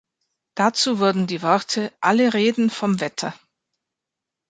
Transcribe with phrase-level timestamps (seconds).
[0.55, 3.35] Dazu wurden die Worte „Alle reden vom Wetter.